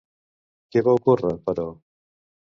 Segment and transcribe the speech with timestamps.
[0.75, 1.67] Què va ocórrer, però?